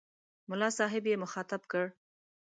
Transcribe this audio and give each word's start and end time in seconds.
ملا 0.49 0.69
صاحب 0.77 1.03
یې 1.09 1.21
مخاطب 1.23 1.61
کړ. 1.71 1.85